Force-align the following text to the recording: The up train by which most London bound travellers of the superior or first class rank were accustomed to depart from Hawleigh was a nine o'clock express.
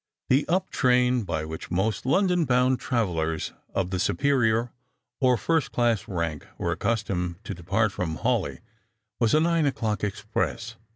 The 0.29 0.47
up 0.47 0.71
train 0.71 1.21
by 1.25 1.45
which 1.45 1.69
most 1.69 2.07
London 2.07 2.43
bound 2.45 2.79
travellers 2.79 3.53
of 3.75 3.91
the 3.91 3.99
superior 3.99 4.71
or 5.19 5.37
first 5.37 5.71
class 5.71 6.07
rank 6.07 6.47
were 6.57 6.71
accustomed 6.71 7.35
to 7.43 7.53
depart 7.53 7.91
from 7.91 8.15
Hawleigh 8.15 8.61
was 9.19 9.35
a 9.35 9.39
nine 9.39 9.67
o'clock 9.67 10.03
express. 10.03 10.75